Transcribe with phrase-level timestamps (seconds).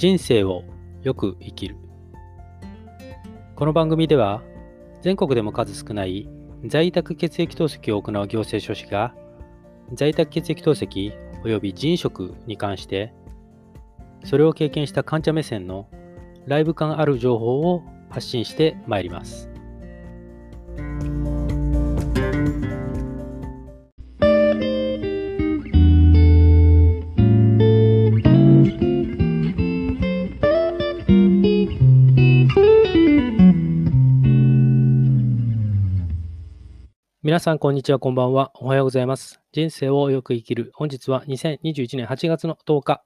[0.00, 0.64] 人生を
[1.02, 1.76] よく生きる
[3.54, 4.40] この番組では
[5.02, 6.26] 全国でも数少ない
[6.64, 9.14] 在宅血液透析を行う行政書士が
[9.92, 11.12] 在宅血液透析
[11.44, 13.12] 及び人食に関して
[14.24, 15.86] それを経験した患者目線の
[16.46, 19.50] ライブ感ある情報を発信してまいります。
[37.22, 38.50] 皆さん、こんにちは、こんばんは。
[38.54, 39.42] おはようございます。
[39.52, 40.70] 人生をよく生きる。
[40.72, 43.04] 本日は2021年8月の10日。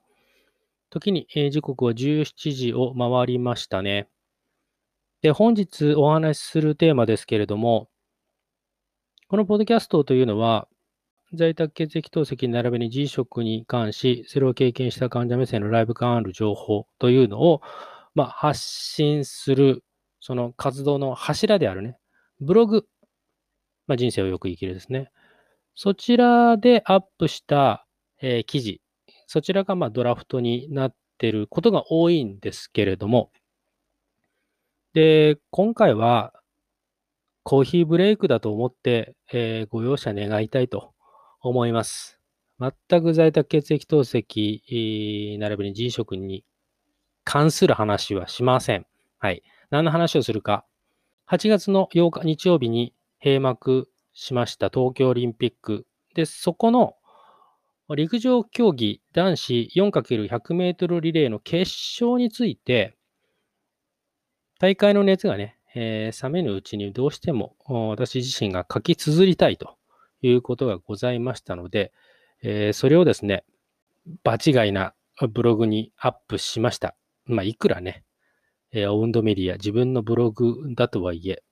[0.88, 4.08] 時に、えー、時刻は17時を回りましたね。
[5.20, 7.88] で、本日お話しするテーマですけれども、
[9.26, 10.68] このポッドキャストというのは、
[11.32, 17.62] 在宅血液透析並びに G 食に関し、それを経験した患者目線のライブ感ある情報というのを、
[18.14, 19.82] まあ、発信する、
[20.20, 21.96] その活動の柱であるね、
[22.40, 22.86] ブログ
[23.86, 25.10] まあ、人生をよく生きるですね。
[25.74, 27.86] そちらでアップした、
[28.20, 28.80] えー、記事、
[29.26, 33.30] そちらがまあドラフトになっていることが多いんですけれども、
[34.92, 36.32] で、今回は
[37.42, 40.92] コーヒーブレイクだと思って、えー、ご容赦願いたいと
[41.40, 42.20] 思います。
[42.60, 46.44] 全く在宅血液透析、並びに G 食に
[47.24, 48.86] 関する話はしません。
[49.18, 49.42] はい。
[49.70, 50.64] 何の話をするか。
[51.28, 52.94] 8月の8日日曜日に
[53.24, 55.86] 閉幕しました東京オリンピック。
[56.14, 56.94] で、そこの
[57.96, 62.94] 陸上競技男子 4×100 メートルリレーの決勝について、
[64.60, 69.76] 大会の熱がね、えー、冷めぬうちにどうしても私自身が書き綴りたいと
[70.22, 71.92] いうことがございましたので、
[72.42, 73.44] えー、それをですね、
[74.22, 74.94] 場違いな
[75.32, 76.94] ブログにアップしました。
[77.24, 78.04] まあ、いくらね、
[78.70, 81.42] えー、オウンドメディア、自分のブログだとはいえ、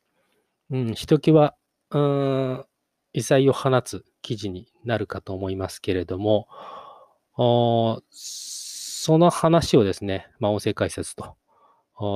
[0.70, 1.54] うん、ひときわ
[1.92, 2.64] うん、
[3.12, 6.48] 異彩を放つ記事になるかと思いますけれども、
[8.10, 11.36] その話をですね、まあ、音声解説と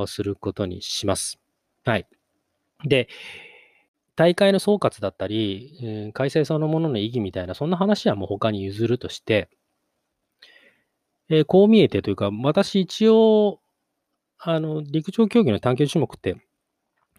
[0.07, 1.39] することにします。
[1.85, 2.07] はい。
[2.85, 3.09] で、
[4.15, 9.51] 大会の総括だったり、開催そのものの意義みたいな、そんな話はもう他に譲るとして、
[11.29, 13.61] えー、こう見えてというか、私一応、
[14.39, 16.37] あの、陸上競技の短距離種目って、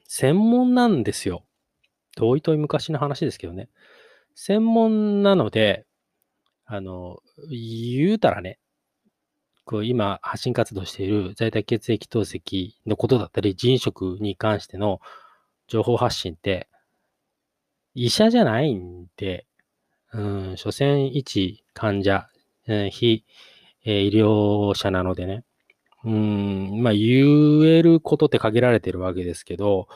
[0.05, 1.43] 専門なんですよ。
[2.17, 3.69] 遠い遠い昔の話ですけどね。
[4.33, 5.85] 専門なので、
[6.65, 7.19] あの、
[7.49, 8.59] 言うたらね、
[9.63, 14.99] こう今発信活動している在宅血液透析のことだったり、人食に関しての
[15.67, 16.67] 情報発信って、
[17.93, 19.45] 医者じゃないんで、
[20.13, 20.21] う
[20.53, 22.27] ん、所詮一患者、
[22.67, 23.25] えー、非、
[23.85, 25.43] えー、医療者なのでね、
[26.03, 29.87] うん、まあ言えることって限られてるわけですけど、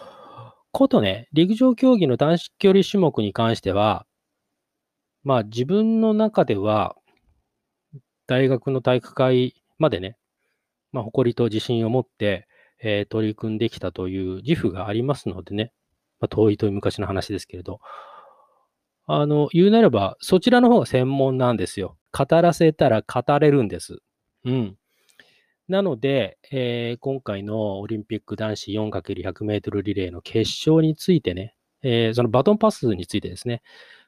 [0.71, 4.05] ことね、陸上競技の短距離種目に関しては、
[5.23, 6.95] まあ自分の中では、
[8.27, 10.17] 大学の体育会までね、
[10.91, 12.47] まあ誇りと自信を持って、
[12.83, 15.71] えー、取り組んできたという自負がありますのでね、
[16.19, 17.79] まあ、遠いという昔の話ですけれど、
[19.07, 21.97] あの、言うなれば、そちらの方が専門なんですよ。
[22.11, 23.97] 語らせたら語れるんです。
[24.45, 24.77] うん。
[25.71, 33.61] なので、えー、今回のオリンピック男子 4×100 メートルリレーの決勝についてね、えー、そのバトンパスについてですね、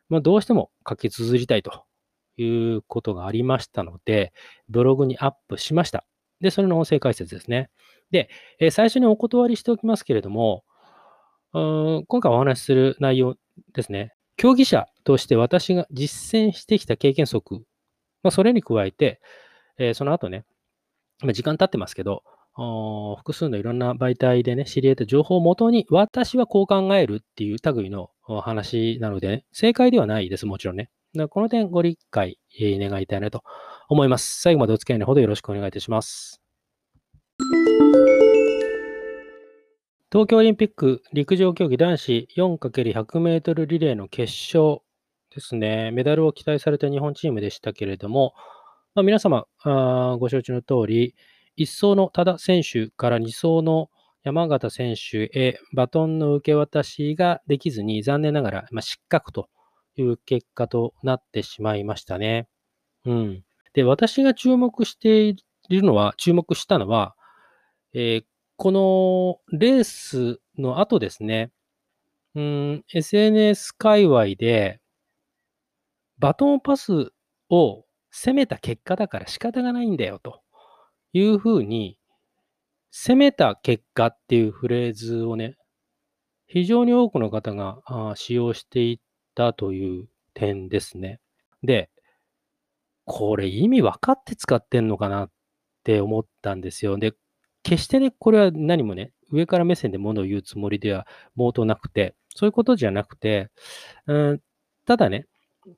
[0.09, 1.85] まあ、どうしても書き綴りたいと
[2.35, 4.33] いうことがありましたので、
[4.67, 6.05] ブログにアップしました。
[6.41, 7.69] で、それの音声解説ですね。
[8.11, 10.65] で、えー、最初にお断りしておきますけれども、
[11.53, 13.37] 今回お話しする内容
[13.73, 14.13] ですね。
[14.35, 17.63] 競技者として私が実践してきた経験則、
[18.21, 19.21] まあ、それに加えて、
[19.77, 20.43] えー、その後ね、
[21.31, 22.23] 時間経ってますけど、
[23.17, 28.09] 複数のいろんな媒体でね、知り得た情報をもとに、私はこう考えるっていう類の
[28.41, 30.89] 話なので、ね、正解ではないです、もちろんね。
[31.29, 33.43] この点ご理解願いたいなと
[33.87, 34.41] 思います。
[34.41, 36.41] 最後までお付き合いのほどよろしくお願いいたします。
[40.11, 44.81] 東京オリンピック陸上競技男子 4×100 メートルリレーの決勝
[45.33, 45.89] ですね。
[45.91, 48.33] メダルを期待された日本チームでしたけれども、
[48.95, 51.15] まあ、皆様あご承知の通り、
[51.57, 53.89] 1走の多田選手から2走の
[54.23, 59.49] 山形選手へバトンの受け渡しができずに、残念ながら、まあ、失格と
[59.95, 62.47] いう結果となってしまいましたね。
[63.05, 63.43] うん。
[63.73, 65.35] で、私が注目してい
[65.69, 67.15] るのは、注目したのは、
[67.93, 68.23] えー、
[68.57, 71.51] このレースの後ですね、
[72.35, 74.79] うん、SNS 界隈で、
[76.19, 77.11] バトンパス
[77.49, 80.41] を攻めた結果だから仕方がないんだよと
[81.13, 81.97] いうふうに、
[82.91, 85.57] 攻めた結果っていうフレーズをね、
[86.45, 87.81] 非常に多くの方が
[88.15, 88.99] 使用していっ
[89.33, 91.19] たという点ですね。
[91.63, 91.89] で、
[93.05, 95.31] これ意味分かって使ってんのかなっ
[95.83, 96.97] て思ったんですよ。
[96.97, 97.13] で、
[97.63, 103.49] 決してね、これは何もね、上から目線でものを言うつもりでは冒頭なくて、そういうことじゃなくて、
[104.05, 104.41] うん、
[104.85, 105.25] ただね、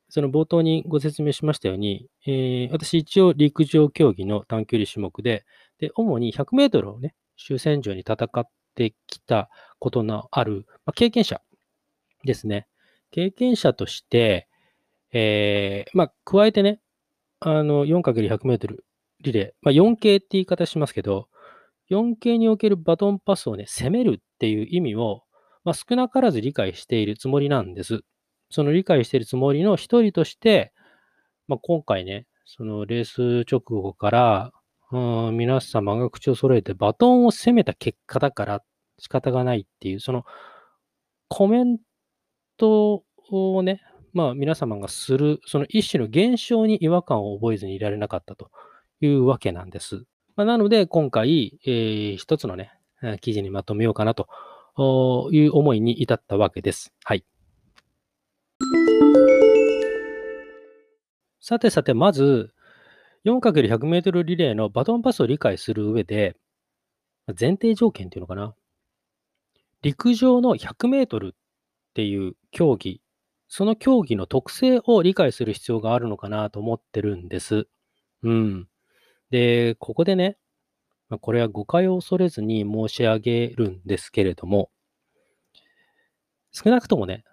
[0.10, 5.46] その冒頭にご説明しましたように、えー、私一応陸上競技の短距離種目で、
[5.80, 9.50] で、主に100メートルをね、終戦場に戦ってきた
[9.80, 11.42] ことのある、まあ、経験者
[12.24, 12.68] ですね。
[13.12, 14.48] 経験者として、
[15.12, 16.80] えー、まあ、加えてね、
[17.40, 18.86] あの、4×100 メートル
[19.22, 21.28] リレー、まあ、4系って言い方しますけど、
[21.92, 25.24] 4系におけるバトンパスをね、攻めるっていう意味を、
[25.64, 28.02] まあ、少なからず理解しているつもりなんです。
[28.50, 30.72] その理解しているつもりの一人として、
[31.48, 34.52] まあ、今回ね、そのレース直後から、
[34.92, 38.64] うん、皆様が口を揃えてバトンを攻めた結果だから
[39.00, 40.26] 仕方がないっていう、その
[41.28, 41.78] コメン
[42.58, 43.82] トをね、
[44.14, 48.52] まあ皆様がする、その一種の現象に違和感を覚えずにいられなかったと
[49.02, 50.06] いうわけなんです。
[50.36, 52.72] まあ、なので今回、えー、一つのね、
[53.22, 54.28] 記事にまとめようかなと
[55.32, 56.94] いう思いに至ったわけです。
[57.04, 57.26] はい。
[61.40, 62.54] さてさて、まず、
[63.26, 66.36] 4×100 メートルリレーのバトンパスを理解する上で、
[67.40, 68.56] 前提条件っていうのかな。
[69.82, 71.38] 陸上の100メートルっ
[71.94, 73.02] ていう競技、
[73.48, 77.68] その競技の特性を理解する必要があるのかなと思ってるんです。
[78.24, 78.68] うん。
[79.30, 80.38] で、ここでね、
[81.22, 84.72] これは誤解を恐れずに申し上げるんですけれども、
[86.52, 87.24] 少なくともね、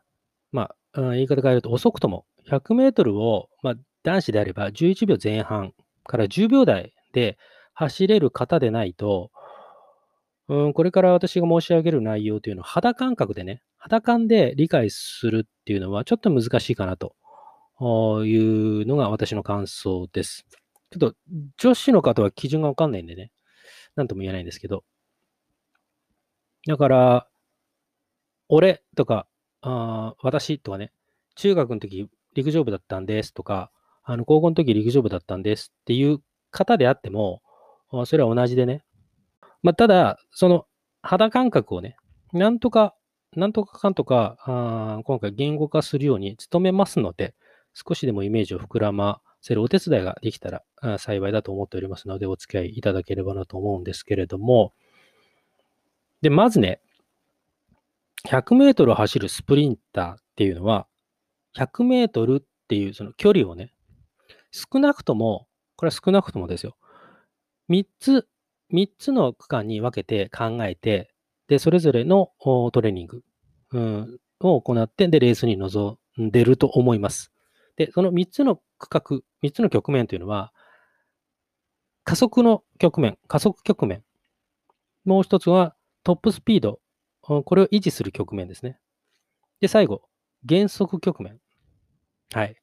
[0.52, 5.72] まあ、言い方変えると遅くとも100メートルを、まあ、男子であれば11秒前半
[6.04, 7.38] から10秒台で
[7.74, 9.30] 走れる方でないと、
[10.48, 17.14] うん、これから私が申し上げる内容というのは肌感覚でね、肌感で理解するっていうのはちょっと難しいかなと
[18.24, 18.36] い
[18.82, 20.44] うのが私の感想です。
[20.90, 21.16] ちょっと
[21.56, 23.32] 女子の方は基準がわかんないんでね、
[23.96, 24.84] なんとも言えないんですけど。
[26.66, 27.28] だから、
[28.48, 29.26] 俺とか、
[29.62, 30.92] あ私とかね、
[31.36, 33.70] 中学の時陸上部だったんですとか、
[34.04, 36.18] あの高校の時陸上部だったんですっていう
[36.50, 37.42] 方であっても、
[38.06, 38.84] それは同じでね。
[39.62, 40.66] まあ、ただ、その
[41.02, 41.96] 肌感覚をね、
[42.32, 42.94] なんとか、
[43.34, 47.34] なんとかかんとか、あ今回言語化するように努めますので、
[47.74, 54.72] 少しでもイメージを膨らませるお手伝いができたら幸いだと思っておりますので、お付き合いいただければなと思うんですけれども、
[56.22, 56.80] で、まずね、
[58.28, 60.86] 100メートル走るスプリンターっていうのは、
[61.56, 63.72] 100メートルっていうその距離をね、
[64.50, 65.46] 少なくとも、
[65.76, 66.76] これは少なくともですよ。
[67.69, 68.28] 3つ、
[68.72, 71.12] 3つの区間に分けて考えて、
[71.48, 73.22] で、それぞれのトレーニング、
[73.72, 77.32] うん、を行って、で、レースに臨んでると思います。
[77.76, 80.52] で、その3つの区画、3つの局面というのは、
[82.04, 84.02] 加速の局面、加速局面。
[85.04, 85.74] もう一つは
[86.04, 86.80] トップスピード。
[87.22, 88.78] これを維持する局面ですね。
[89.60, 90.02] で、最後、
[90.44, 91.38] 減速局面。
[92.32, 92.56] はい。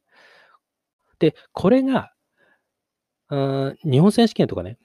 [1.19, 2.13] で、これが、
[3.29, 4.77] 日本選手権とかね、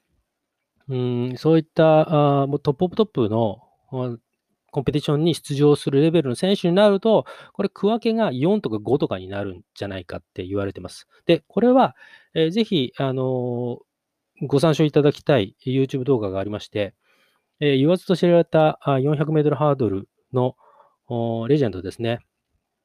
[0.87, 3.63] うん、そういったあもうトップオブトップの
[4.75, 11.07] コンペティションに出場するレベルの選手になると、これ、区分けが4とか5とかになるんじゃないかって言われてます。
[11.25, 11.95] で、これは、
[12.33, 16.93] えー、ぜひ、あのー、ご参照いただきたい YouTube 動画がありまして、
[17.59, 20.55] えー、言わずと知られた400メートルハードルの
[21.47, 22.19] レジェンドですね。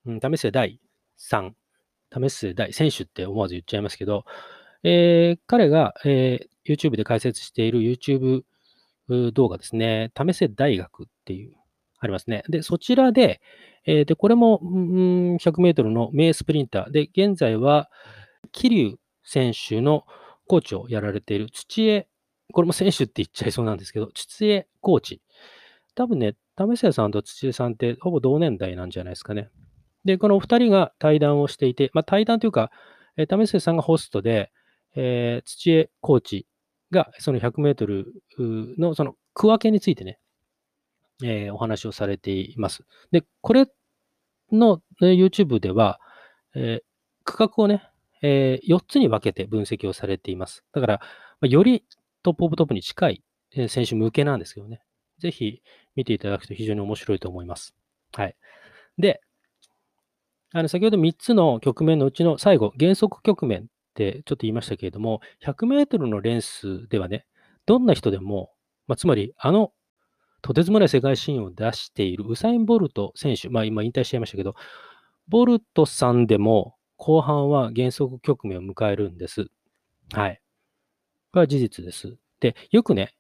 [0.07, 0.81] うん、為末大
[1.17, 1.57] さん、
[2.11, 4.25] 為末大選手って思わず言っちゃいますけど、
[4.83, 8.43] えー、彼が、えー、YouTube で解説している YouTube
[9.33, 11.55] 動画ですね、為末大学っていう
[11.99, 12.45] ありますね。
[12.49, 13.41] で、そちらで、
[13.85, 17.91] えー、で、これも、うん、100メートルの名スプリンターで、現在は、
[18.53, 20.05] 桐生選手の
[20.47, 22.09] コーチをやられている土江、
[22.51, 25.21] これも選手って言っちゃいそうなんですけど、土江コーチ。
[25.95, 29.51] 多分ね、為末さんと土江さんってほぼ同年代なんじゃないですかね。
[30.05, 32.71] で、このお二人が対談をしていて、まあ、対談というか、
[33.17, 34.51] えー、為末さんがホストで、
[34.95, 36.47] えー、土江コーチ
[36.91, 38.07] がその100メートル
[38.79, 40.19] のその区分けについてね、
[41.23, 42.85] えー、お話をされています。
[43.11, 43.67] で、これ
[44.53, 46.01] の、ね、YouTube では、
[46.55, 46.85] えー、
[47.25, 47.83] 区画をね、
[48.23, 50.65] えー、4つに分けて分析をされています。
[50.73, 51.01] だから、
[51.41, 51.85] まあより
[52.23, 53.23] トップオブトップに近い
[53.69, 54.83] 選手向けなんですけどね。
[55.19, 55.63] ぜひ
[55.97, 57.75] 見ていただくと非常に面白いと思います。
[58.13, 58.37] はい。
[58.99, 59.21] で、
[60.53, 67.27] あの先ほど3つの局面のうちの最後、減速局面ってちょっと言いましたけれども、100メートルのレースではね、
[67.67, 68.51] どんな人でも、
[68.87, 69.73] まあ、つまり、あの、
[70.43, 74.55] とてつもない世界新を出しているウサイン・ボルト選手、まあ今引退しちゃいましたけど、
[75.29, 79.47] ボルトさんでも後半は減速局面を迎えるんです。
[80.13, 80.41] はい。
[81.33, 82.17] これは事実です。
[82.41, 83.15] で、よくね、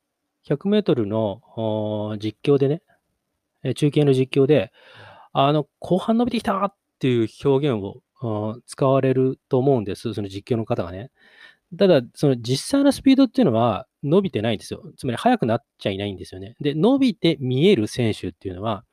[0.48, 2.82] 100メートルの実況でね、
[3.74, 4.72] 中継の実況で、
[5.32, 8.02] あの、後半伸びてきたっていう表現を
[8.66, 10.14] 使われると思うんです。
[10.14, 11.10] その実況の方がね。
[11.78, 14.82] ただ、その実際のスピードっていうのは伸びてないんですよ。
[14.96, 16.56] つまり速くなっちゃいないんですよね。
[16.60, 18.84] で、伸びて見える選手っていうのは、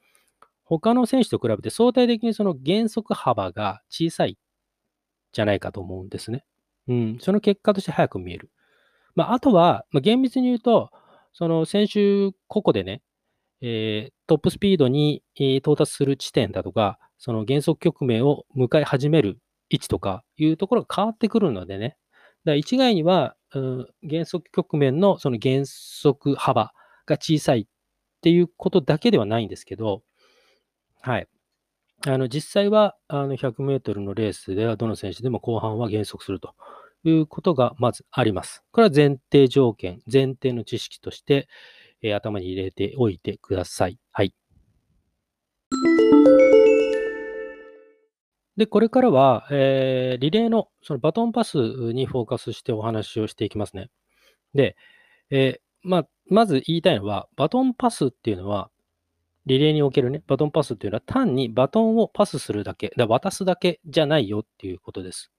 [0.64, 4.38] 他の選手と比べて相対的にその減速幅が小さい
[5.32, 6.44] じゃないかと思うんですね。
[6.88, 7.18] うん。
[7.20, 8.52] その結果として速く見える。
[9.18, 10.92] まあ、あとは、まあ、厳密に言うと、
[11.34, 13.02] その先週個々でね、
[13.62, 21.98] えー、トップスピードに、到達する地点だとか、その減速局面を迎え始める位置とかいうところが変わってくるのでね、
[22.46, 26.72] だ一概には、うん、減速局面のその減速幅
[27.08, 27.66] が小さいっ
[28.22, 30.04] ていうことだけではないんですけど、
[31.02, 31.28] はい。
[32.06, 36.54] あの実際はあの100メートルのレースではどの選手でも後半は減速すると
[37.10, 38.64] いうことがまずあります。
[38.72, 41.48] これは前提条件、前提の知識として、
[42.02, 44.00] えー、頭に入れておいてください。
[44.12, 44.34] はい。
[48.58, 53.90] で、これからは、えー、リレーのそのバトンパスにフォーカスしてお話をしていきますね。
[54.56, 54.76] で、
[55.30, 58.70] えー、まあ、まず言いたいのは、バトンパスっていうのは、
[59.46, 65.32] リレーにおけるね、バトンパスっていうのは単にバトンをパスするだけ、だ渡すだけじゃないよっていうことです。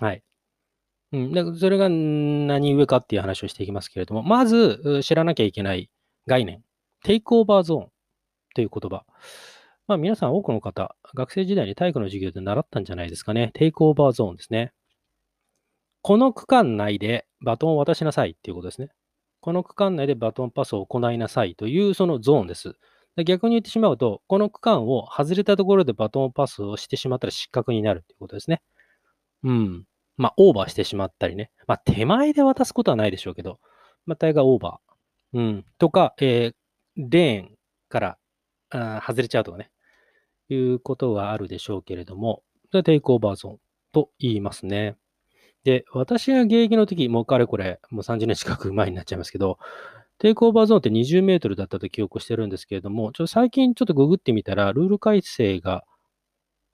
[0.00, 0.22] はい。
[1.12, 5.90] うん、でそれが何故かっていう話をしていきますけれども、まず知らなきゃいけない
[6.26, 6.62] 概念、
[7.04, 7.88] テイクオーバーゾーン
[8.54, 9.04] という言葉。
[9.86, 13.50] まあ皆さん多くの方、学生時代に体育の授業で習ったんじゃないですかね。
[13.54, 14.72] テイクオーバーゾーンですね。
[16.02, 18.90] この区間内でバトンを渡しなさいっていうことですね。
[19.40, 22.74] この区間内でバトンパスを行いなさいというそのゾーンです。
[23.24, 28.62] 逆に言ってしまうと、この区間を外れたところでバトンパスをしてしまったら失格になるということですね。
[29.42, 29.84] うん。
[30.18, 31.50] まあ、オーバーしてしまったりね。
[31.66, 33.58] まあ、手前で渡すことはないでしょうけど、
[34.04, 35.38] まあ、大概オーバー。
[35.38, 35.64] うん。
[35.78, 36.54] とか、えー、
[36.96, 37.56] レーン
[37.88, 38.18] から
[38.70, 39.70] あ外れちゃうとかね。
[40.50, 42.42] いうことがあるでしょうけれども、
[42.84, 43.58] テイクオーバーゾーン
[43.92, 44.96] と言いますね。
[45.64, 49.58] で、私が現役の時、もうかれこれ、もう30年近く前になっちゃいますけど、
[50.18, 55.84] テイクオーバーゾーンって20メートルだったと記憶してるんですけれども、ちょっと最近ちょっとググってみたら、ルール改正が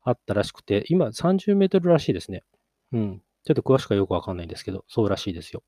[0.03, 2.43] あったらしくて、今30メートルらしいですね。
[2.93, 3.23] うん。
[3.45, 5.63] ちょっと詳しくはよくわかんないんですけど、そうらしいですよ。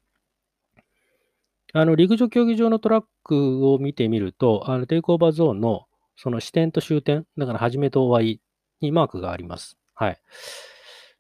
[1.73, 8.41] あの、陸上競技場のトラックを見てみると、あのテイクオーバーゾーンのその始点と終点、だから始めと終わり
[8.81, 9.77] にマークがあります。
[9.95, 10.19] はい。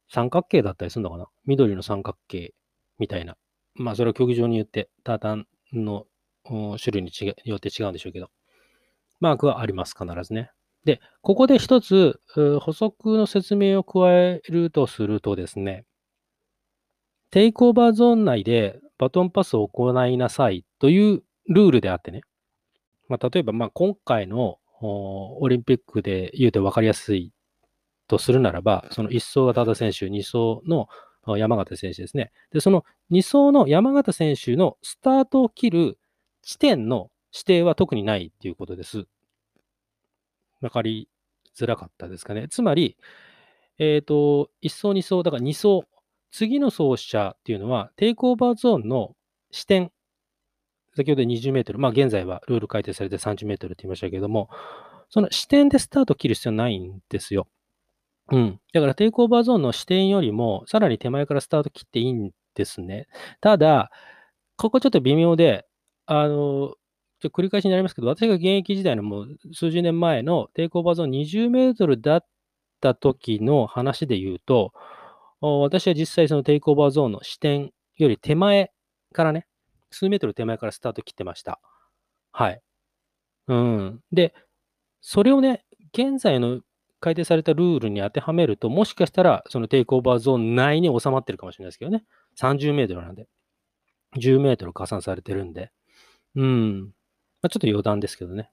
[0.08, 1.26] 三角形だったりするのかな？
[1.44, 2.54] 緑の三角形
[2.98, 3.36] みたいな。
[3.75, 6.06] まあ、それは競技場によって、タータンの
[6.78, 7.10] 種類に
[7.44, 8.30] よって違うんでしょうけど、
[9.18, 10.50] マークはあります、必ずね。
[10.84, 12.20] で、ここで一つ
[12.60, 15.86] 補足の説明を加えるとするとですね、
[17.37, 22.23] テイクオーバーゾーン内でバトンパスを行いなさいというルールであってね、
[23.11, 27.35] まあ、例えばまあ今回のオリンピックで言うと分かりやすい
[28.09, 30.88] とするならば、その1走が多田選手、2走の
[31.37, 32.33] 山形選手ですね。
[32.52, 35.99] で、その2走の山形選手のスタートを切る
[36.40, 39.05] 地点の指定は特にないっていうことです。
[40.62, 41.11] 分かり
[41.55, 42.49] づらかったですかね。
[42.49, 42.97] つまり、
[43.76, 45.87] えっ、ー、と、1走、2走、だから2走、
[46.30, 49.14] 次の走者っていうのは、テイクオーバーゾーンの
[49.50, 49.90] 始点
[50.97, 54.49] 先ほど20メートル、まあ現在はルール改定されて30メートルって言いましたけども、
[55.11, 57.47] その始点でスタート切る必要ないんですよ。
[58.33, 58.61] うん。
[58.73, 63.06] だからテイクオーバーゾーンの始点よりも、さらに手前からスタート切っていいんですね。
[63.40, 63.90] ただ、
[64.56, 65.66] ここちょっと微妙で、
[66.06, 66.75] あの、
[67.21, 72.26] ちょ繰り返しになりますけど、私が現役時代のもう数十年前のテイクオーバーゾーン20メートルだっ
[72.80, 74.73] た時の話で言うと、
[75.40, 78.73] 私は実際そのテイクオーバーゾーンの始点より手前
[79.12, 79.47] からね、
[79.90, 81.61] 数メートル手前からスタート切ってました。
[82.33, 82.61] はい。
[83.49, 84.00] うん。
[84.12, 84.35] で、
[85.00, 86.61] それをね、現在の
[87.00, 92.05] 改定されたルールに当てはめると、もしかしたら、そのテイクオーバーゾーン内に収まってるかもしれないですけどね。
[92.38, 93.28] 30メートルなんで。
[94.16, 95.71] 10メートル加算されてるんで。
[96.35, 96.81] うん。
[96.81, 96.88] ま
[97.43, 98.50] あ、ちょっと余談ですけどね。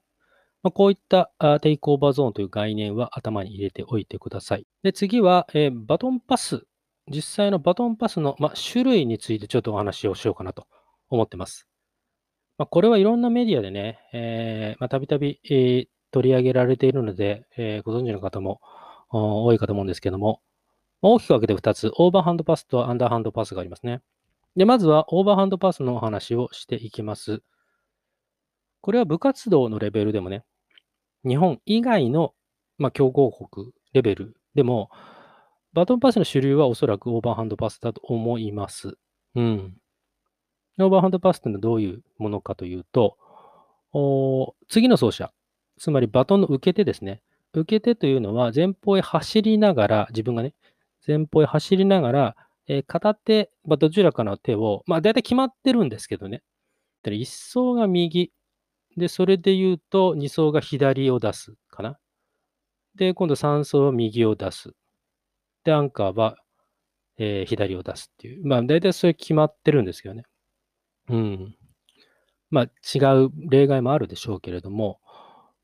[0.62, 4.66] まあ、こういったあテイクオーバーゾーンという概念は頭に入れておいてください。
[4.82, 6.64] で、次は、えー、バトンパス。
[7.08, 10.66] 実際のバトンパスの、ま、種類についてちょっとお話をしようかなと
[11.10, 11.68] 思ってます。
[12.58, 15.40] ま、これはいろんなメディアでね、えまたびたび
[16.12, 18.60] 取り上げられているので、えー、ご存知の方も
[19.10, 20.40] 多いかと思うんですけども、
[21.02, 24.02] 大きく分けて2つ、オーバーハンドパスとアンダーハンドパスがありますね。
[24.56, 27.42] で、まずはオーバーハンドパスのお話をしていきます。
[28.80, 30.44] これは部活動のレベルでもね、
[31.26, 32.34] 日本以外の、
[32.78, 34.90] ま、強豪国レベルでも、
[35.74, 38.96] バトンパスの主流はおそらくオーバーハンドパスだと思います。
[39.34, 39.76] うん。
[40.78, 43.16] オーバーハンドパスというのはどういうものかというと、
[44.68, 45.32] 次の走者、
[45.76, 47.22] つまりバトンの受け手ですね。
[47.52, 50.54] 受け手というのは前方へ走りながら、自分がね、
[51.04, 52.36] 前方へ走りながら、
[52.68, 56.44] えー、片手、まあ、どちらかの手を、まあ大体決まってるんですけどね。
[57.04, 58.32] 1走が右。
[58.96, 61.98] で、それで言うと2走が左を出すかな。
[62.94, 64.72] で、今度3走は右を出す。
[65.64, 66.36] で、アンカーは、
[67.18, 68.46] えー、左を出すっていう。
[68.46, 70.24] まあ大体それ決まってるんですけどね。
[71.08, 71.56] うん。
[72.50, 75.00] まあ違う例外もあるでしょうけれども、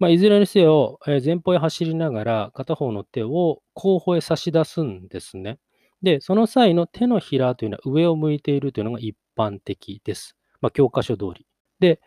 [0.00, 5.58] まあ、いずれにせよ、えー前方へ走りながら片方の手を後方へ差し出すんですね。
[6.02, 10.36] で、その際の手のひらというのは上を向いているというのが一般的です。
[10.62, 11.46] まあ、教科書通り。
[11.80, 12.00] で、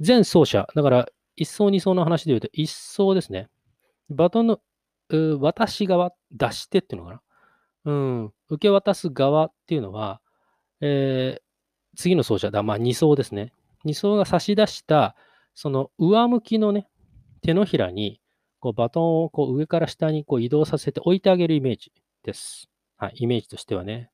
[0.00, 3.48] 全走者、だから1走、2走の話で言うと、1走ですね。
[4.08, 4.58] バトンの
[5.16, 7.22] 渡し側、出してっていうのかな？
[7.84, 10.20] うん、受け渡す側っていうのは、
[10.80, 11.42] えー、
[11.96, 13.52] 次の走者だ、まあ2走ですね。
[13.84, 15.16] 2走が差し出した
[15.54, 16.88] その上向きのね、
[17.42, 18.20] 手のひらに、
[18.60, 22.68] こうバトンをこう上から下にこう移動させて置いてあげるイメージです。
[22.96, 24.10] はい、イメージとしてはね。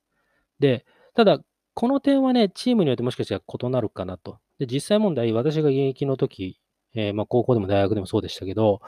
[0.60, 1.40] で、ただ、
[1.74, 4.38] この点はね、チームによってもしかしたら異なるかなと。
[4.58, 6.60] で、実際問題、私が現役の時、
[6.94, 8.80] えー、まあ、高校でも大学でもそうでしたけど、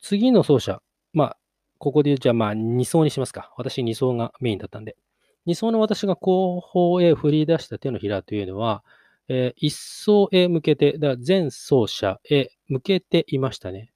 [0.00, 0.82] 次の走者、
[1.16, 1.36] まあ、
[1.78, 3.50] ここで言う、じゃあまあ2走にしますか。
[3.56, 4.96] 私2走がメインだったんで。
[5.46, 8.84] 2走の私が後方へ振り出した手のひらというのは、
[9.28, 13.94] えー、一層へ向けて、だ全走者へ向けていましたね。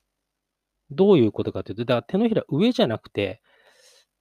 [0.91, 3.43] どういうことかというと、だから手のひら上じゃなくて、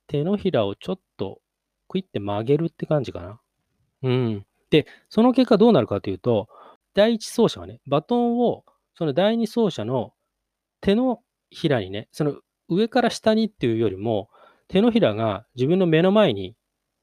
[0.07, 1.39] 手のひらをちょっと
[1.87, 3.39] クイって曲げるって感じかな。
[4.03, 4.45] うん。
[4.71, 6.49] で、その結果どうなるかというと、
[6.93, 10.12] 第一走者はね、バトンをその第二走者の
[10.81, 12.35] 手のひらにね、その
[12.69, 14.29] 上から下にっていうよりも、
[14.67, 16.55] 手のひらが自分の目の前に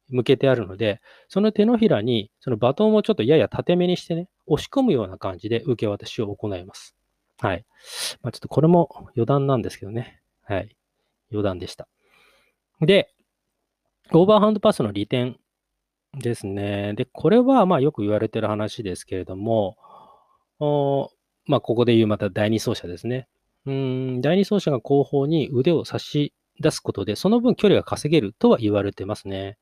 [0.09, 6.95] 向けてあるので、その手のひらにそのバトンをちょっとやや縦めにしてね、押し込むような感じで受け渡しを行います。
[7.39, 7.65] はい。
[8.23, 10.23] まあ、ちょっとこれも余談なんですけどね。
[10.45, 10.77] はい。
[11.31, 11.89] 余談でした。
[12.81, 13.13] で、
[14.13, 15.39] オーバーハンドパスの利点
[16.15, 16.95] ですね。
[16.95, 19.77] で、これはまあよく言われてる話ですけれども、
[20.61, 21.11] お
[21.47, 23.29] まあ、ここで言うまた第二走者ですね。
[23.67, 29.59] うん、第二走者が後方に腕を差し出すことで、その分距離が稼げるとは言われてますね。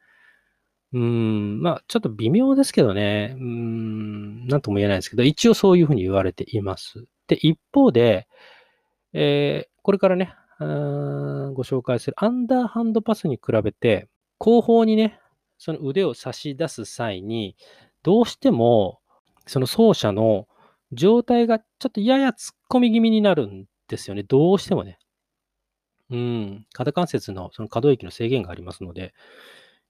[0.93, 3.35] うん、まあ、ちょっと微妙ですけどね。
[3.37, 7.05] うん、なんとも言えないですけど、一応そういうふうに言われています。
[7.27, 8.29] で、一方で、
[9.13, 15.19] えー、これからね、ご紹介するアンダーハンドパスに比べて、後方にね、
[15.59, 17.57] その腕を差し出す際に、
[18.03, 19.01] どうしても、
[19.47, 20.47] その走者の
[20.93, 24.23] 状態がちょっとやや突っ込み気味になるんですよね。
[24.23, 24.99] どうしてもね。
[26.11, 26.67] うん。
[26.73, 29.15] 肩関節のその可動域の制限がありますので、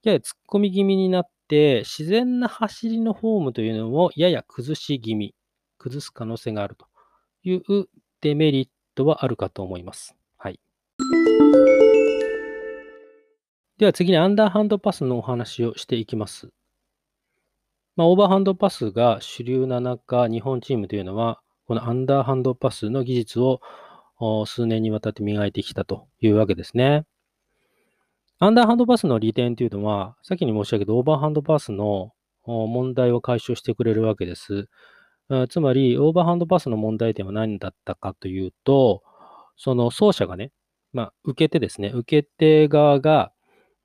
[0.02, 5.34] やや突っ込み気味になって、自然な走りのフォームというのをやや崩し気味、
[5.78, 6.86] 崩す可能性があると
[7.42, 7.88] いう
[8.20, 10.14] デメリットはあるかと思います。
[10.36, 10.60] はい。
[13.78, 16.50] では次にアンダーハンドパスのお話をしていきます。
[17.96, 23.60] まあ、オーバーハンドパスが主流な中、日本チームというのは、このアンダーハンドパスの技術を
[24.46, 27.04] 数年にわたって磨いてきたというわけですね。
[28.38, 32.12] アンダーハンドパスの利点というのは、先に申し上げたオーバーハンドパスの
[32.44, 34.68] 問題を解消してくれるわけです。
[35.48, 39.02] つまり、オーバーハンドパスの問題点は何だったかというと、
[39.56, 40.52] その走者がね、
[40.92, 43.32] まあ、受け手ですね、受け手側が、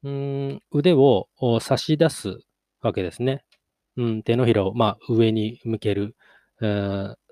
[0.03, 1.27] うん腕を
[1.59, 2.39] 差し出す
[2.81, 3.43] わけですね。
[3.97, 6.15] うん、手のひらを、まあ、上に向ける、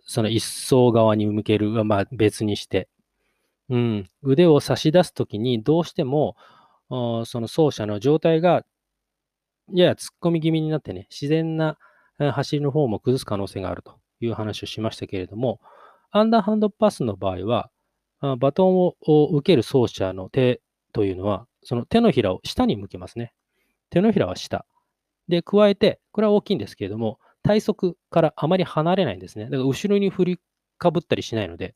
[0.07, 2.87] その一層側に向ける、まあ、別にして、
[3.69, 6.35] うん、腕を差し出すときにどうしても、
[6.89, 8.63] その走者の状態が
[9.73, 11.77] やや突っ込み気味になってね、自然な
[12.17, 15.59] 走りの方も崩す可能性があるという話をしましたけれども、
[16.11, 17.69] アンダーハンドパスの場合は、
[18.39, 18.95] バトンを
[19.33, 20.61] 受ける走者の手
[20.93, 23.33] というのは、その手のひらを下に向けますね。
[23.89, 24.65] 手のひらは下。
[25.27, 29.45] で、加えて、これは大きいんですけれども、体側からあまり離れないんですね。
[29.45, 30.39] だから後ろに振り
[30.77, 31.75] かぶったりしないので、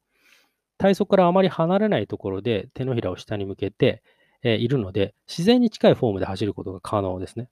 [0.77, 4.03] 体側からあまり離れないところで手のひらを下に向けて、
[4.43, 7.49] えいるので、自然に近いフォームで走ることが可能ですね。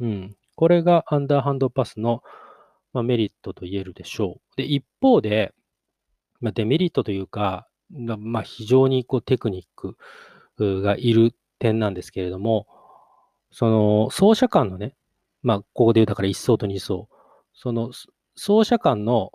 [0.00, 0.36] うん。
[0.54, 2.22] これがアンダーハンドパスの、
[2.92, 4.56] まメリットと言えるでしょう。
[4.56, 5.52] で、一方で、
[6.40, 9.96] まデメリットというか、まあ、非常にこうテクニック
[10.82, 12.66] がいる点なんですけれども、
[13.50, 14.94] その、走者間のね、
[15.42, 17.08] まあ、ここで言うだから1走と2走、
[17.54, 17.92] その
[18.36, 19.32] 走者間の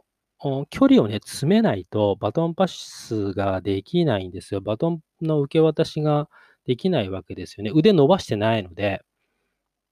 [0.69, 4.61] 距離をね、詰めないとバトンパスができないんですよ。
[4.61, 6.29] バトンの受け渡しが
[6.65, 7.71] できないわけですよね。
[7.73, 9.01] 腕伸ばしてないので、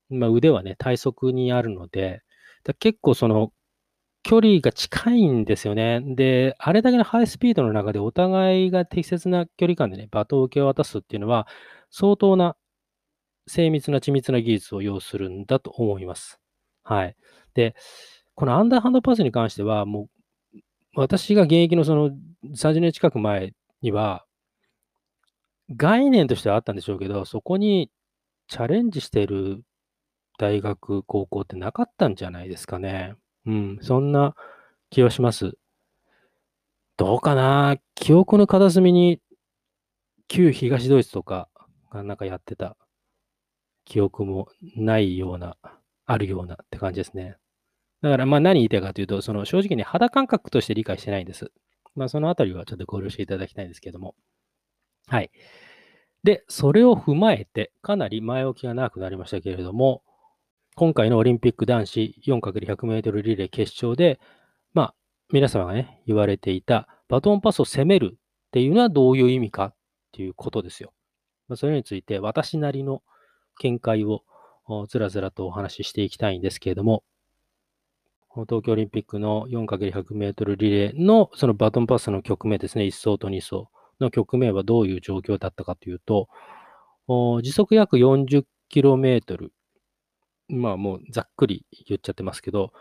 [0.09, 2.21] まあ、腕はね、体側にあるので、
[2.79, 3.51] 結構その
[4.23, 6.01] 距離が近いんですよね。
[6.15, 11.47] で、あれだけのハイスピードの中でお互いが適切な距離感でね、バトンを受け渡すっていうのは、
[11.91, 12.57] 相当な
[13.47, 16.39] 精密な緻密な技術を要するんだと思います。
[16.83, 17.15] はい。
[17.55, 17.75] で、
[18.35, 20.09] このアンダーハンドパスに関しては、も
[20.53, 20.59] う、
[20.95, 22.11] 私が現役のその
[22.53, 24.25] 30年近く前には、
[25.75, 27.89] 概念としてはあったんでしょうけど、そこに
[28.47, 29.63] チャレンジしてる
[30.37, 33.15] 大学、高校ってなかったんじゃないですかね。
[33.45, 34.35] うん、そんな
[34.89, 35.57] 気はします。
[36.97, 39.19] どうかな記憶の片隅に
[40.27, 41.49] 旧東ドイツとか
[41.91, 42.77] がなんかやってた
[43.85, 45.57] 記憶もないような、
[46.05, 47.37] あるようなって感じですね。
[48.05, 51.51] だからまあ何言いたいかというと、その正直に肌感覚として理解してないんです。
[51.95, 54.13] まあそのあたりはちょっとご了承いただきたいんですけども。
[55.07, 55.31] はい。
[56.23, 60.03] で、それを踏まえて、かなり前置きが長くなりましたけれども、
[60.75, 64.19] 今回のオリンピック男子 4×100 メートルリレー決勝で、
[64.73, 64.95] まあ、
[65.31, 68.19] 皆様がね、言われていたバトンパスを攻めるっ
[68.51, 69.75] ていうのはどういう意味かっ
[70.11, 70.93] ていうことですよ。
[71.47, 73.01] まあ、それについて私なりの
[73.59, 74.23] 見解を
[74.87, 77.03] ずらずらとお話ししていきたいんですけれども、
[78.43, 83.67] 東京オリンピックの 4×100 メートルリレーのそのバトンパスの局面ですね、1走と2走
[83.99, 86.27] の局面はどういう状況だったかというと、
[87.41, 89.49] 時速約 40km
[90.47, 92.73] まあもうざっくり言っちゃってますけど、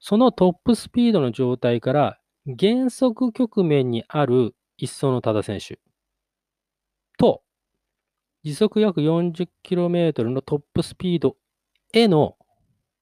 [0.00, 5.78] そのトップスピードの状態から減速局面にある一走の多田選手。
[7.18, 7.42] と、
[8.42, 11.36] 時速約 40km のトップスピード
[11.92, 12.36] への、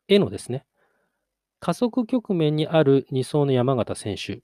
[0.08, 0.64] へのですね、
[1.62, 4.40] 加速局面にある2走の山形選手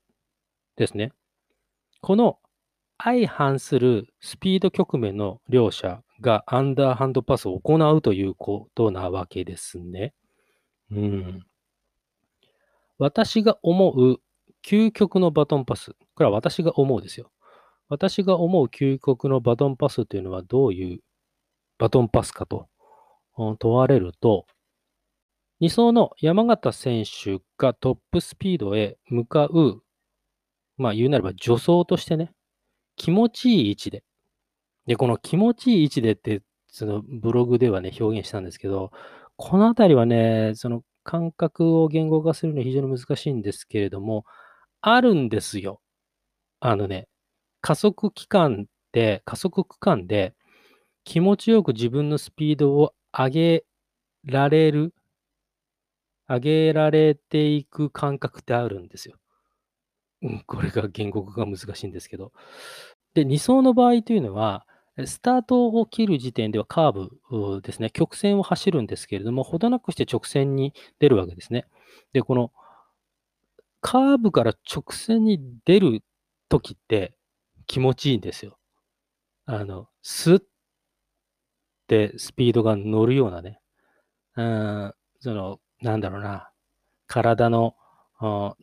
[0.76, 1.10] ですね。
[2.00, 2.38] この
[2.96, 10.14] 相反するスピード局面の両者がアンダーハンドパスを行うということなわけですね。
[10.92, 11.44] うん。
[12.98, 14.20] 私が思う
[14.64, 15.96] 究極のバトンパス。
[16.14, 17.32] これは私が思うですよ。
[17.88, 21.00] 私が思う究極のバトンパスというのはどういう
[21.78, 22.68] バトンパスかと
[23.58, 24.46] 問われると、
[25.60, 29.82] 2走の山形選手がトップスピードへ向かう、
[30.76, 32.32] まあ言うなれば助走としてね、
[32.96, 34.04] 気持ちいい位置で、
[34.86, 38.92] で、この気持ちいい位置でって、そのブログではね、表現したんですけど、
[39.36, 44.24] このあたりはね、その感覚を言語化するのは非常に難しいんですけれども、
[44.82, 45.80] あるんですよ。
[46.60, 47.08] あのね、
[47.62, 50.34] 加速期間で、加速区間で
[51.04, 53.64] 気持ちよく自分のスピードを上げ
[54.24, 54.94] られる、
[56.28, 59.16] 上げられていく感覚ってあるんですよ。
[60.22, 62.32] うん、これが言語化が難しいんですけど。
[63.14, 64.66] で、2走の場合というのは、
[65.06, 71.66] スタートを切る時点ではカーブですね、曲線を走るんですけれども、ほどなくして直線に出るわけですね。
[72.12, 72.52] で、この
[73.80, 76.02] カーブから直線に出る
[76.48, 77.14] ときって
[77.66, 78.58] 気持ちいいんですよ。
[79.46, 80.42] あの、スッっ
[81.86, 83.60] てスピードが乗るようなね、
[84.36, 86.50] うん、その、なんだろうな、
[87.06, 87.76] 体の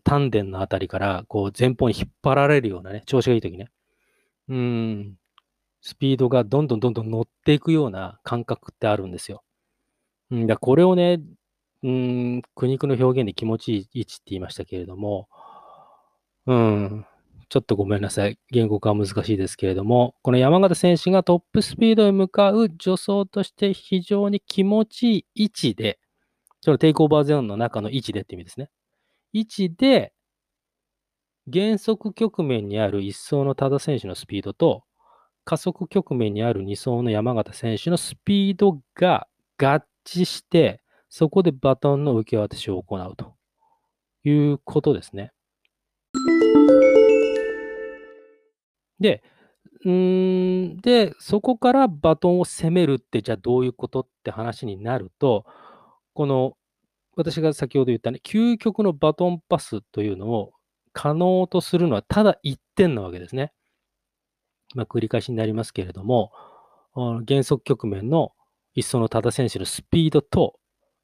[0.04, 3.70] 丹田のあたりからこう前方に引っ張られるようなね、調子がいいときね。
[4.50, 5.18] うん、
[5.82, 9.44] スピードがどんどんどんどん乗っていくような感覚ってあるんですよ。
[10.32, 11.22] うん、だこれをね、
[11.84, 15.30] うん、苦肉の表現で気持ちいい位置って言いましたけれども、
[16.48, 17.06] うん、
[17.48, 18.38] ちょっとごめんなさい。
[18.52, 26.00] 言語化は難しいですけれども、この山形選手がトップスピードへ向かう助走として非常に気持ちいい位置で、
[26.66, 28.72] そのテイクオーバーゾーンの中の位置でって意味ですね。
[29.34, 30.14] 位置で、
[31.46, 34.84] 減速局面にある1走の多田選手のスピードと、
[35.44, 39.28] 加速局面にある2走の山形選手のスピードが
[39.60, 43.36] 合致して、そこでバトンの受け渡しを行うと
[44.24, 45.34] いうことですね。
[49.00, 49.22] で、
[49.86, 55.46] うんで、そこからバトンを攻めるって、じゃあどういうことって話になると、
[56.16, 56.58] この
[57.16, 60.54] 私が先ほど言ったね、究極のバトンパスというのを
[60.94, 63.54] 可能とするのはただ一点なわけですね。
[64.74, 66.32] まあ、繰り返しになりますけれども、
[67.26, 68.32] 減速局面の
[68.76, 70.60] 1走の多田選手のスピードと、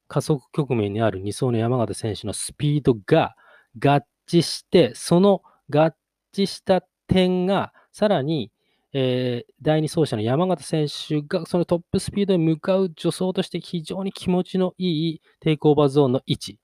[0.08, 3.36] 加速局面にある2走の山形選手のスピードが
[3.78, 5.94] 合致して、その合
[6.34, 8.52] 致した点がさらに、
[8.94, 16.60] えー、第2走者の山形選手がそのトップスピードに向かう助走として非常に気持ちのいいテイクオーバーゾーンの位置。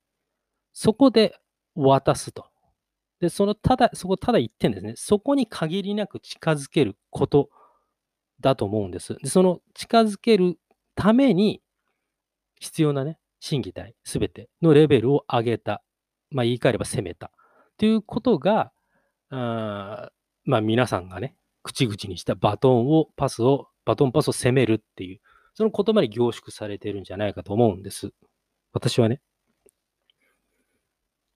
[0.73, 1.39] そこで
[1.75, 2.45] 渡すと。
[3.19, 4.93] で、そのただ、そこただ1点ですね。
[4.95, 7.49] そこに限りなく近づけること
[8.39, 9.15] だと思うんです。
[9.15, 10.59] で、その近づける
[10.95, 11.61] ために
[12.59, 15.83] 必要なね、審議体すべてのレベルを上げた。
[16.29, 17.31] まあ言い換えれば攻めた。
[17.77, 18.71] ということが、
[19.29, 20.11] あ
[20.43, 21.35] まあ皆さんがね、
[21.67, 25.19] 口々にしたバトンを、パスを、バトンパスを攻めるっていう、
[25.53, 28.12] その言葉に凝縮されてるんじゃないかと思うんです。
[28.71, 29.21] 私はね。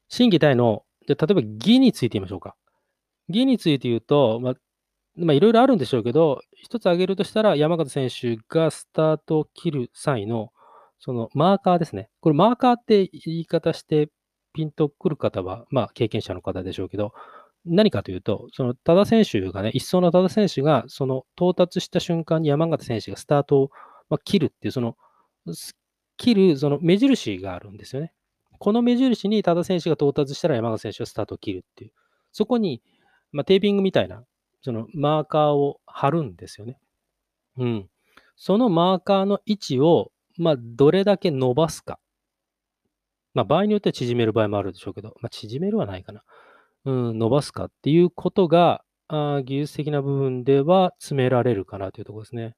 [0.08, 2.56] 審議体の、じゃ例えば義についてみましょうか。
[3.28, 4.54] 義について言うと、まあ、
[5.18, 10.52] まあ、いろいろあるんでしょうけど、一つ挙げるとしたら、山形選手がスタートを切る際の、
[11.00, 12.10] そのマーカーですね。
[12.22, 14.10] これ、マーカーって言い方して
[14.54, 17.14] ピンとくる方は、まあ、経験者の方でしょうけど、
[17.66, 23.72] 何かというと、その多田選手がね、一層の多田選手が、その到達した瞬間に山形選手がスタートを、
[24.26, 24.98] 切るっていう、その、
[26.18, 28.14] 切る、その目印があるんですよね。
[28.60, 31.92] この目印に多田選手が到達したら山形選手はスタートを切るっていう。
[32.32, 32.82] そこに、
[33.32, 34.24] ま、テーピングみたいな
[34.62, 36.80] そのマーカーを貼るんですよね。
[37.58, 37.90] うん。
[38.36, 42.00] そのマーカーの位置を、まあ、どれだけ伸ばすか。
[43.34, 46.24] まあ、場合によっては縮める場合もあるでしょうけど、まあ、縮めるはないかな。
[46.86, 52.56] うん、伸ばすかっていうことが、あ技術的な部分では詰められるかなというところですね。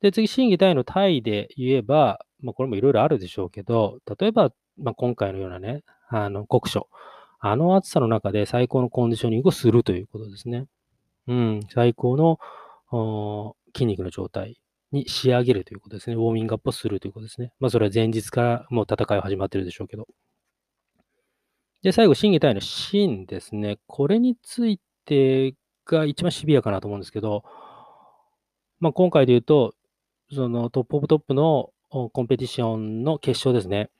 [0.00, 6.88] で、次、審議体の体で言えば、まあ、これもいろいろあるでしょうけど、例えば、まあ、今回のようなね、あの、国書。
[7.42, 10.66] あの暑さの中で最高のコンディショニングをするということですね。
[11.26, 14.60] うん、最高の筋肉の状態
[14.92, 16.16] に仕上げるということですね。
[16.16, 17.52] ウォーミングアップをするということですね。
[17.60, 20.06] まあ、それは前日からもう戦いは始まってるでしょうけど。
[21.82, 23.78] で、最後、審議体の芯ですね。
[23.86, 25.54] これについて
[25.86, 27.42] が一番シビアかなと思うんですけど、
[28.80, 29.74] まあ、今回で言うと、
[30.32, 33.90] そのトップオブトップのコンペティションの決勝ですね。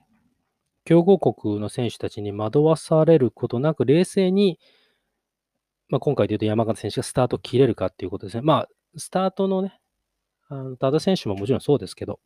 [0.84, 4.58] 強豪国の選手たちに惑わされることなく、冷静に、
[5.88, 8.42] まあ、今回で言うと山形選手がスタート切れるかっていうことですね。
[8.42, 9.80] まあ、スタートのね、
[10.48, 12.20] あの多田選手ももちろんそうですけど、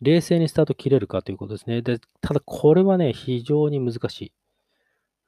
[0.00, 1.82] 冷静にスタート切れるかということですね。
[1.82, 4.32] で、ただこれはね、非常に難しい。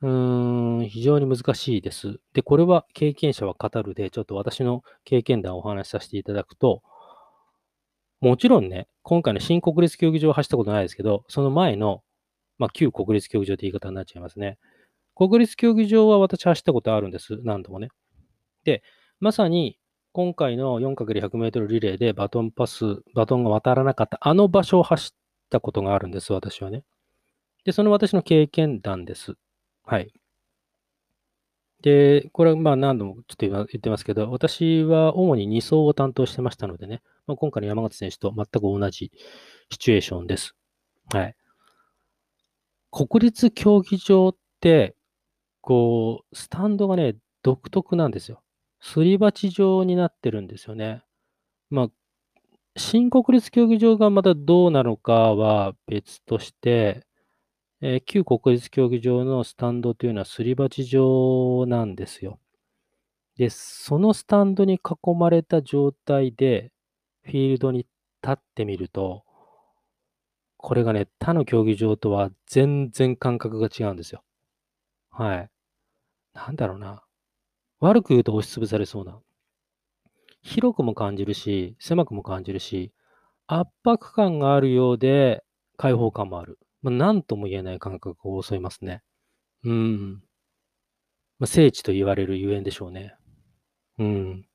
[0.02, 2.20] うーん、非常に難しいです。
[2.34, 6.82] で、これは経験者は語るで、ちょっと私の経験談をお話しさせていただくと、
[8.20, 12.02] もちろんね、今回の新国立競技場を走ったことないですけど、その前の、
[12.58, 14.58] まあ、旧国立競技場って言い方になっちゃいますね。
[15.14, 17.40] 国立競技場は私走ったことあるんです。
[17.42, 17.88] 何度もね。
[18.64, 18.82] で、
[19.20, 19.78] まさに
[20.16, 25.18] 今回の 4×100 メートルリレーでバトンパス、バトンが渡らなかったあの場所を走っ
[25.50, 26.84] たことがあるんです、私はね。
[27.66, 29.34] で、その私の経験談です。
[29.84, 30.14] はい。
[31.82, 39.12] で、これはまあ何度もちょっと言ってますけど、私は主に2走を担当してましたのでね、まあ、今回の山形選手と全く同じ
[39.70, 40.56] シチュエーションです。
[41.12, 41.36] はい。
[42.90, 44.96] 国立競技場って、
[45.60, 48.40] こう、スタンドがね、独特なんですよ。
[48.88, 51.02] すり鉢状になってるんですよね。
[51.70, 51.88] まあ、
[52.76, 57.04] 新国立競技場がまたどうなのかは別として、
[57.80, 62.38] えー、旧国立競技場のスタンドというのはすり鉢状なんですよ。
[63.36, 66.70] で、そのスタンドに囲まれた状態で、
[67.24, 67.88] フィールドに立
[68.30, 69.24] ってみると、
[70.58, 74.22] これがね、他の競技場とは全然感覚が違うんですよ。
[75.10, 75.50] はい。
[76.34, 77.05] なんだろうな。
[77.80, 79.20] 悪く言うと押しつぶされそうな。
[80.42, 82.92] 広くも感じるし、狭くも感じるし、
[83.46, 85.44] 圧迫感があるようで、
[85.76, 86.58] 開放感もある。
[86.82, 89.02] まあ、なんとも言えない感覚を襲いますね。
[89.64, 90.22] うん。
[91.38, 93.14] まあ、聖地と言われるゆえんでしょうね。
[93.98, 94.46] うん。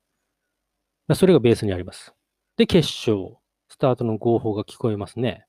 [1.06, 2.14] まあ、それがベースにあります。
[2.56, 3.36] で、決勝。
[3.68, 5.46] スタートの合法が聞こえますね。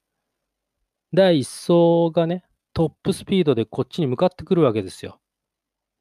[1.14, 5.20] 第1走がね、トップスピードでこっちに向かってくるわけですよ。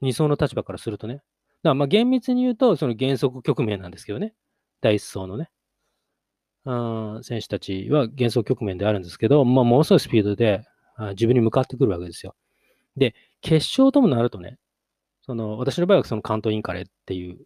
[0.02, 1.22] 2走の立場からするとね。
[1.70, 4.34] らまあ厳密に言うと、その原則局面なんですけどね。
[4.80, 5.50] 第1走のね。
[7.22, 10.64] 選手たちは原則局面であるんですけど、まあ、ものすごいスピードで
[11.10, 12.36] 自分に向かってくるわけですよ。
[12.96, 14.58] で、決勝ともなるとね、
[15.22, 17.38] その私の場合はその関東インカレっていう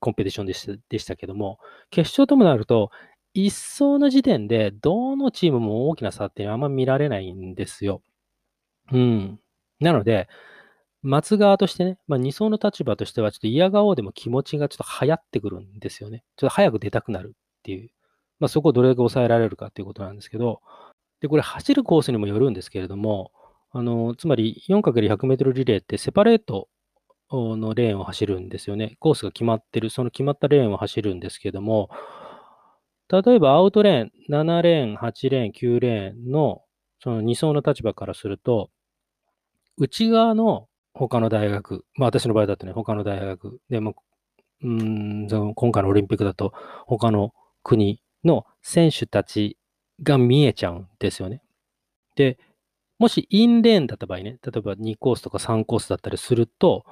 [0.00, 1.58] コンペティションでしたでしたけども、
[1.90, 2.90] 決勝ともなると、
[3.34, 8.02] 一層の時点で、どのチームも大きな差っていうのはあんま見られないんですよ。
[8.92, 9.40] うん。
[9.80, 10.28] なので、
[11.02, 16.24] 待つ側としてね、まあ、二層の立場としては、ちょっと嫌顔でも気持ちがちょっと流行ってくるんですよね。
[16.36, 17.90] ちょっと早く出たくなるっていう。
[18.40, 20.60] まあ、そこをどれだけ抑えられるかっていうことなんですけど、
[21.20, 23.32] で、これ走るコースにもよるんですけれども、
[23.70, 26.68] あの、つまり 4×100 メートルリレーってセパレート
[27.30, 28.96] のレーンを走るんですよね。
[29.00, 31.90] コースが決まってる、その決まったレーンを走るんですけども、
[33.10, 36.62] 例えばアウトレーン、7レーン、8レーン、9レーンの
[37.00, 38.70] その2走の立場からすると、
[39.76, 43.94] 内側の他の大学、まあ私の場合だとね、他の大学でも、
[44.60, 46.52] うん今回のオリンピックだと
[46.86, 47.32] 他の
[47.62, 49.56] 国の選手たち
[50.02, 51.42] が見えちゃうんですよね。
[52.16, 52.38] で、
[52.98, 56.84] もしインレーンだった場合ね、例えば2コースとか3コースだったりすると、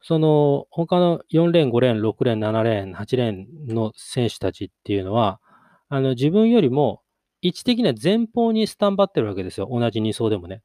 [0.00, 5.40] その他の4レーン、5レーン、6レーン、7レーン、8レーンの選手たちっていうのは、
[5.88, 7.02] あの自分よりも
[7.40, 9.68] 位置的には前方にスタンバってるわけですよ。
[9.68, 10.62] 同じ2走でもね。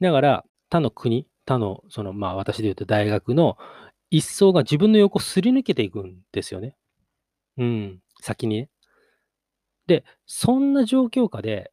[0.00, 3.56] だから、他の国、他の、その、まあ私で言うと大学の
[4.10, 6.76] 一層が自分の横をすり抜けていくんですよね。
[7.56, 8.70] うん、先にね。
[9.86, 11.72] で、そんな状況下で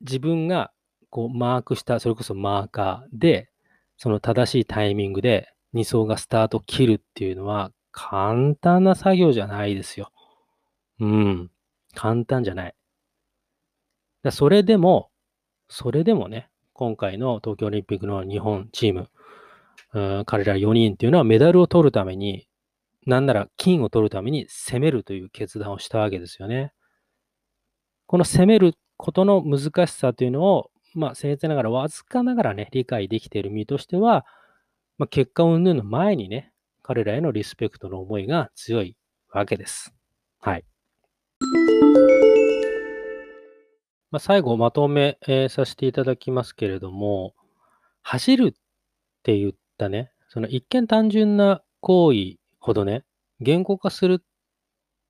[0.00, 0.72] 自分が
[1.10, 3.50] こうマークした、それこそマーカーで、
[3.96, 10.10] その正しいタイミングで2層がスタート切るっていうのは簡単な作業じゃないですよ。
[11.00, 11.50] うん。
[11.94, 12.74] 簡単じゃない。
[14.22, 15.10] だそれでも、
[15.68, 16.48] それでもね、
[16.78, 19.08] 今回の東京オリンピックの日本チーム、
[19.94, 22.46] うん彼ら4人っていうのはメダルを取るために、
[23.04, 26.72] なんなら金を取るために攻めるという決断をしたわけですよね。
[28.06, 34.24] この攻めることの難しさというのを、まあ、僭越ながら、わずかながらね、理解できている身としては、
[34.98, 36.52] まあ、結果云々の前にね、
[36.84, 38.96] 彼らへのリスペクトの思いが強い
[39.32, 39.92] わけです。
[40.38, 40.64] はい。
[44.10, 47.34] まあ、最後まとめ、えー、させていただきますけれども、
[48.02, 48.52] 走るっ
[49.22, 53.04] て言ったね、その一見単純な行為ほどね、
[53.40, 54.24] 言語化する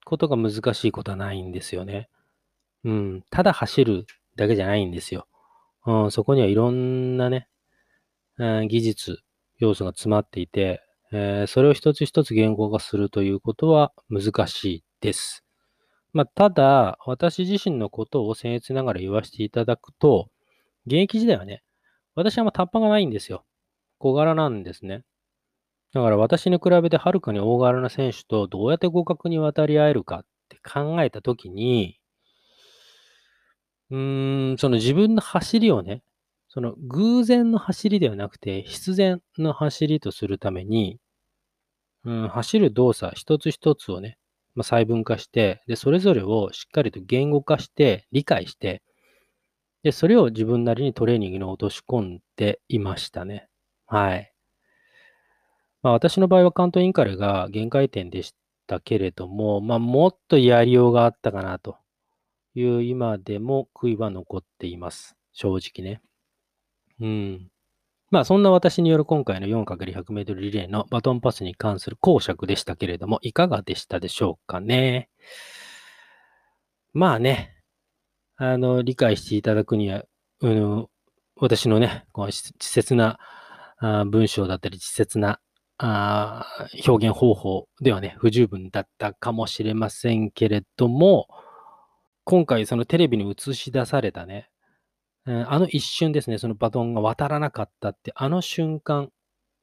[0.04, 2.08] ことが難しいことはないんですよね。
[2.84, 4.06] うん、ただ走る
[4.36, 5.26] だけじゃないんですよ。
[5.86, 7.48] うん、そこにはいろんなね、
[8.38, 9.20] うん、技術、
[9.58, 10.82] 要素が詰まっていて、
[11.12, 15.47] えー、それを一つ一つ言語化するということは難しいです。
[16.12, 20.30] まあ、ただ、私自身のことを僭越ながら言わせていただくと、
[20.86, 21.62] 現役時代はね、
[22.14, 23.44] 私はまタッパがないんですよ。
[23.98, 25.04] 小柄なんですね。
[25.92, 31.98] だから私に比べてはるかに大柄な選手とどうやって互角に渡り合えるかって考えたときに、
[33.90, 36.02] うーん、その自分の走りをね、
[36.48, 40.98] その偶然の走りではなくて必然の走りとするために、
[42.04, 44.18] うん、走る動作一つ一つをね、
[44.54, 48.82] まあ、細分化して、で、それぞれをしっかりと言語化して、理解して、
[49.82, 53.48] で、それを自分なりにトレーニングに落とし込んでいましたね。
[53.86, 54.32] はい。
[55.82, 58.34] まあ、私の場合は関東インカレが限界点でし
[58.66, 61.76] たけれども、まあ、もっとやりようがあったかなと
[62.54, 65.16] いう今でも悔いは残っています。
[65.32, 66.02] 正直ね。
[67.00, 67.50] うん。
[68.10, 75.10] まあそんな私による今回の 4×100 メートルリレーのバトンパスに関する講釈でしたけれども、いかがでしたでしょうかね？
[76.94, 77.54] まあね、
[78.36, 80.04] あの、理解していただくには、
[80.40, 80.86] うん、
[81.36, 83.18] 私のね、こう稚拙な
[83.78, 85.40] あ文章だったり、稚拙な
[85.76, 86.46] あ
[86.86, 91.28] 表現方法ではね、不十分だったかもしれませんけれども、
[92.24, 94.48] 今回そのテレビに映し出されたね、
[95.48, 99.10] あの一瞬ですね、そのバトンが渡らなかったって、あの瞬間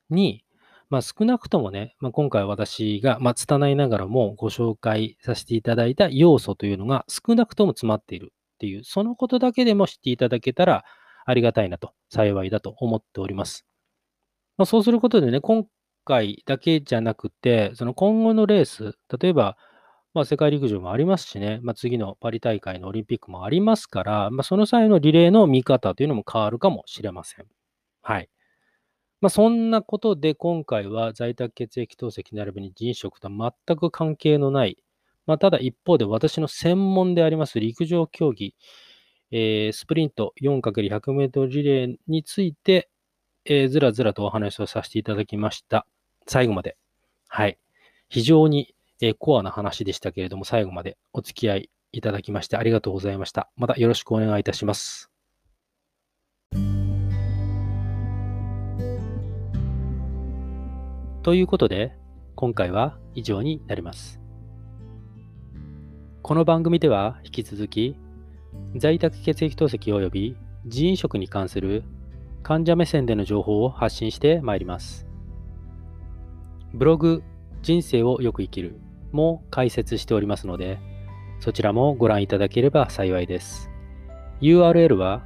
[0.10, 0.44] に、
[0.90, 10.86] まあ、少なくともね、まあ、今回私が、まあ、拙いながらもご紹介させていただいた要素というのが少なくとも詰まっているっていう、そのことだけでも知っていただけたら
[11.26, 13.66] ありがたいなと、幸いだと思っております。
[14.58, 15.66] まあ、そうすることでね、今
[16.06, 19.58] 回だけじゃなくて、その今後のレース、例えば、
[20.16, 27.46] まあ、世界陸上もありますしね、まあ、次のパリ大会のオリンピックもありますから、まあ、その際のリレーの見方というのも変わるかもしれません。
[28.02, 28.30] はい。
[29.20, 34.78] まあ、そんなことで今回は在宅血液透析並びに腎食と全く関係のない、
[35.26, 38.56] まあ、ただ一方で私の専門であります陸上競技、
[39.32, 42.90] えー、スプリント 4×100 メートルリレーについて、
[43.44, 45.86] えー、ずらずらとお話をさせていただきました。
[46.26, 46.78] 最後まで。
[47.28, 47.58] はい。
[48.08, 53.50] 非常にえー、コアな話でしたけれども、最後までお付き合いいただきましてありがとうございました。
[53.56, 55.10] またよろしくお願いいたします。
[61.24, 61.98] ということで、
[62.36, 64.20] 今回は以上になります。
[66.22, 67.96] この番組では引き続き、
[68.76, 70.36] 在宅血液透析及び
[70.68, 71.84] 人員食に関する
[72.44, 75.08] 患者目線での情報を発信してまいります。
[76.74, 77.24] ブログ、
[77.62, 78.80] 人生をよく生きる
[79.16, 80.80] も解説しておりますので、
[81.40, 83.70] そちらもご覧いただければ幸いです。
[84.42, 85.24] URL は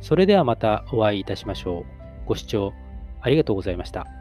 [0.00, 1.84] それではまたお会いいたしましょう。
[2.26, 2.72] ご視聴
[3.20, 4.15] ありがとうございました。